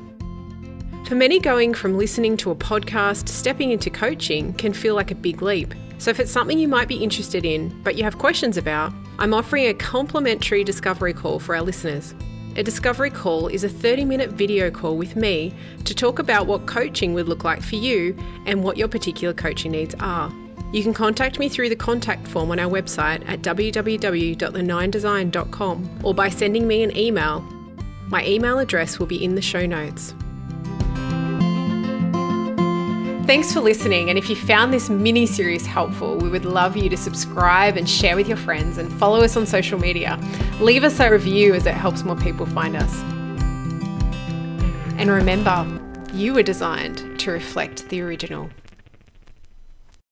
For 1.06 1.14
many, 1.14 1.38
going 1.38 1.74
from 1.74 1.96
listening 1.96 2.36
to 2.38 2.50
a 2.50 2.56
podcast 2.56 3.26
to 3.26 3.32
stepping 3.32 3.70
into 3.70 3.88
coaching 3.88 4.52
can 4.54 4.72
feel 4.72 4.96
like 4.96 5.12
a 5.12 5.14
big 5.14 5.42
leap. 5.42 5.74
So, 5.98 6.10
if 6.10 6.18
it's 6.18 6.32
something 6.32 6.58
you 6.58 6.66
might 6.66 6.88
be 6.88 6.96
interested 6.96 7.44
in 7.44 7.80
but 7.84 7.94
you 7.94 8.02
have 8.02 8.18
questions 8.18 8.56
about, 8.56 8.92
I'm 9.20 9.32
offering 9.32 9.66
a 9.68 9.74
complimentary 9.74 10.64
discovery 10.64 11.12
call 11.12 11.38
for 11.38 11.54
our 11.54 11.62
listeners. 11.62 12.16
A 12.60 12.62
discovery 12.62 13.08
call 13.08 13.48
is 13.48 13.64
a 13.64 13.70
30 13.70 14.04
minute 14.04 14.32
video 14.32 14.70
call 14.70 14.98
with 14.98 15.16
me 15.16 15.54
to 15.86 15.94
talk 15.94 16.18
about 16.18 16.46
what 16.46 16.66
coaching 16.66 17.14
would 17.14 17.26
look 17.26 17.42
like 17.42 17.62
for 17.62 17.76
you 17.76 18.14
and 18.44 18.62
what 18.62 18.76
your 18.76 18.86
particular 18.86 19.32
coaching 19.32 19.72
needs 19.72 19.94
are. 19.98 20.30
You 20.70 20.82
can 20.82 20.92
contact 20.92 21.38
me 21.38 21.48
through 21.48 21.70
the 21.70 21.76
contact 21.76 22.28
form 22.28 22.50
on 22.50 22.58
our 22.58 22.70
website 22.70 23.26
at 23.26 23.40
www.the9design.com 23.40 26.00
or 26.04 26.12
by 26.12 26.28
sending 26.28 26.68
me 26.68 26.82
an 26.82 26.94
email. 26.94 27.40
My 28.08 28.26
email 28.26 28.58
address 28.58 28.98
will 28.98 29.06
be 29.06 29.24
in 29.24 29.36
the 29.36 29.40
show 29.40 29.64
notes. 29.64 30.14
Thanks 33.30 33.52
for 33.52 33.60
listening. 33.60 34.08
And 34.08 34.18
if 34.18 34.28
you 34.28 34.34
found 34.34 34.74
this 34.74 34.90
mini 34.90 35.24
series 35.24 35.64
helpful, 35.64 36.16
we 36.16 36.28
would 36.28 36.44
love 36.44 36.76
you 36.76 36.88
to 36.88 36.96
subscribe 36.96 37.76
and 37.76 37.88
share 37.88 38.16
with 38.16 38.26
your 38.26 38.36
friends 38.36 38.76
and 38.76 38.92
follow 38.94 39.20
us 39.20 39.36
on 39.36 39.46
social 39.46 39.78
media. 39.78 40.18
Leave 40.60 40.82
us 40.82 40.98
a 40.98 41.08
review 41.08 41.54
as 41.54 41.64
it 41.64 41.74
helps 41.74 42.02
more 42.02 42.16
people 42.16 42.44
find 42.44 42.74
us. 42.74 42.92
And 44.98 45.08
remember, 45.12 45.64
you 46.12 46.34
were 46.34 46.42
designed 46.42 47.20
to 47.20 47.30
reflect 47.30 47.88
the 47.88 48.00
original. 48.00 48.50